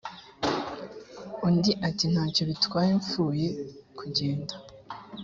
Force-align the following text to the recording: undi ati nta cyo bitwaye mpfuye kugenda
undi 1.47 1.71
ati 1.87 2.05
nta 2.13 2.25
cyo 2.33 2.43
bitwaye 2.49 2.91
mpfuye 2.99 3.47
kugenda 3.97 4.53